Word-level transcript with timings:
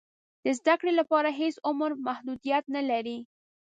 د 0.43 0.45
زده 0.59 0.73
کړې 0.79 0.93
لپاره 0.99 1.29
هېڅ 1.39 1.55
عمر 1.69 1.91
محدودیت 2.07 2.63
نه 2.75 2.81
لري. 2.89 3.17